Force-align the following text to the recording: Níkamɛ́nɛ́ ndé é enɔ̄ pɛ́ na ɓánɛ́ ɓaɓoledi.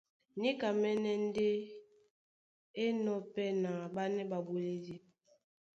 Níkamɛ́nɛ́ 0.41 1.15
ndé 1.25 1.47
é 1.65 1.69
enɔ̄ 2.83 3.17
pɛ́ 3.33 3.47
na 3.63 3.71
ɓánɛ́ 3.93 4.25
ɓaɓoledi. 4.31 4.95